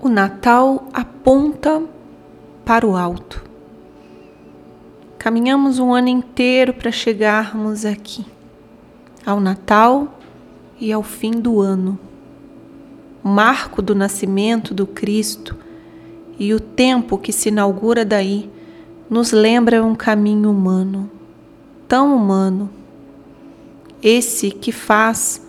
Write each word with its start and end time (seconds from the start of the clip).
o 0.00 0.08
Natal 0.08 0.88
aponta 0.92 1.82
para 2.64 2.86
o 2.86 2.96
alto. 2.96 3.44
Caminhamos 5.18 5.80
um 5.80 5.92
ano 5.92 6.08
inteiro 6.08 6.72
para 6.72 6.92
chegarmos 6.92 7.84
aqui, 7.84 8.24
ao 9.26 9.40
Natal 9.40 10.18
e 10.80 10.92
ao 10.92 11.02
fim 11.02 11.32
do 11.32 11.60
ano. 11.60 11.98
O 13.24 13.28
marco 13.28 13.82
do 13.82 13.94
nascimento 13.94 14.72
do 14.72 14.86
Cristo 14.86 15.56
e 16.38 16.54
o 16.54 16.60
tempo 16.60 17.18
que 17.18 17.32
se 17.32 17.48
inaugura 17.48 18.04
daí 18.04 18.48
nos 19.10 19.32
lembra 19.32 19.84
um 19.84 19.96
caminho 19.96 20.50
humano, 20.50 21.10
tão 21.88 22.14
humano, 22.14 22.70
esse 24.00 24.52
que 24.52 24.70
faz 24.70 25.44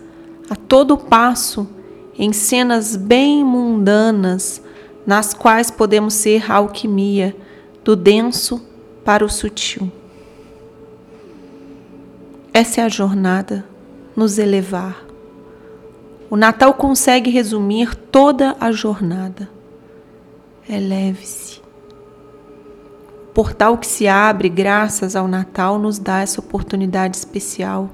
a 0.48 0.56
todo 0.56 0.96
passo 0.96 1.68
em 2.18 2.32
cenas 2.32 2.96
bem 2.96 3.44
mundanas, 3.44 4.62
nas 5.06 5.32
quais 5.32 5.70
podemos 5.70 6.14
ser 6.14 6.50
a 6.50 6.56
alquimia 6.56 7.36
do 7.82 7.96
denso 7.96 8.62
para 9.04 9.24
o 9.24 9.28
sutil. 9.28 9.90
Essa 12.52 12.80
é 12.80 12.84
a 12.84 12.88
jornada, 12.88 13.64
nos 14.14 14.38
elevar. 14.38 15.04
O 16.28 16.36
Natal 16.36 16.74
consegue 16.74 17.30
resumir 17.30 17.94
toda 17.94 18.56
a 18.60 18.70
jornada. 18.70 19.48
Eleve-se. 20.68 21.60
O 23.24 23.32
portal 23.32 23.78
que 23.78 23.86
se 23.86 24.06
abre 24.06 24.48
graças 24.48 25.16
ao 25.16 25.26
Natal 25.26 25.78
nos 25.78 25.98
dá 25.98 26.20
essa 26.20 26.40
oportunidade 26.40 27.16
especial 27.16 27.90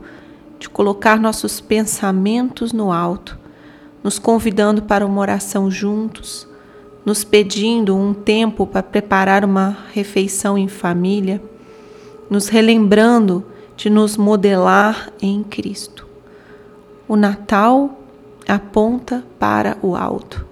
de 0.58 0.68
colocar 0.68 1.20
nossos 1.20 1.60
pensamentos 1.60 2.72
no 2.72 2.90
alto, 2.90 3.38
nos 4.06 4.20
convidando 4.20 4.82
para 4.82 5.04
uma 5.04 5.20
oração 5.20 5.68
juntos, 5.68 6.46
nos 7.04 7.24
pedindo 7.24 7.96
um 7.96 8.14
tempo 8.14 8.64
para 8.64 8.80
preparar 8.80 9.44
uma 9.44 9.76
refeição 9.92 10.56
em 10.56 10.68
família, 10.68 11.42
nos 12.30 12.46
relembrando 12.46 13.44
de 13.76 13.90
nos 13.90 14.16
modelar 14.16 15.12
em 15.20 15.42
Cristo. 15.42 16.06
O 17.08 17.16
Natal 17.16 17.98
aponta 18.46 19.24
para 19.40 19.76
o 19.82 19.96
alto. 19.96 20.46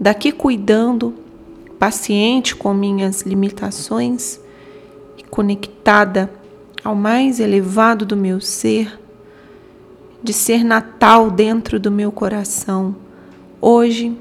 Daqui 0.00 0.32
cuidando, 0.32 1.14
paciente 1.78 2.56
com 2.56 2.72
minhas 2.72 3.20
limitações 3.26 4.40
e 5.18 5.22
conectada 5.22 6.32
ao 6.82 6.94
mais 6.94 7.40
elevado 7.40 8.06
do 8.06 8.16
meu 8.16 8.40
ser, 8.40 8.98
de 10.22 10.32
ser 10.32 10.64
natal 10.64 11.30
dentro 11.30 11.78
do 11.78 11.90
meu 11.90 12.10
coração, 12.10 12.96
hoje 13.60 14.16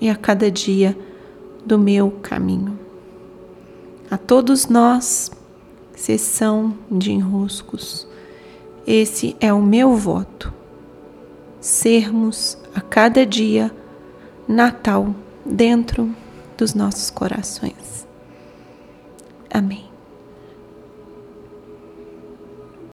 e 0.00 0.08
a 0.08 0.16
cada 0.16 0.50
dia 0.50 0.96
do 1.64 1.78
meu 1.78 2.10
caminho. 2.22 2.78
A 4.10 4.16
todos 4.16 4.66
nós, 4.66 5.30
sessão 5.96 6.74
de 6.90 7.12
enroscos, 7.12 8.06
esse 8.86 9.36
é 9.40 9.52
o 9.52 9.62
meu 9.62 9.96
voto. 9.96 10.52
Sermos 11.60 12.58
a 12.74 12.80
cada 12.80 13.24
dia 13.24 13.72
Natal 14.46 15.14
dentro 15.44 16.14
dos 16.56 16.74
nossos 16.74 17.10
corações. 17.10 18.06
Amém. 19.50 19.93